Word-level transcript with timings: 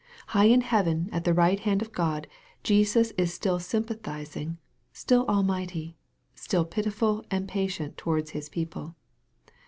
High 0.29 0.45
in 0.45 0.61
heaven 0.61 1.09
at 1.11 1.25
the 1.25 1.33
right 1.35 1.59
hand 1.59 1.83
of 1.83 1.91
God, 1.91 2.25
Jesus 2.63 3.11
is 3.19 3.31
still 3.35 3.59
sympathizing. 3.59 4.57
still 4.91 5.27
almighty 5.27 5.95
still 6.33 6.65
pitiful 6.65 7.23
and 7.29 7.47
patient 7.47 7.97
towards 7.97 8.31
His 8.31 8.49
people. 8.49 8.95